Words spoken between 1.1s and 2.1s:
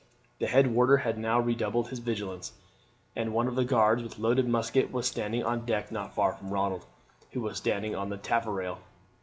now redoubled his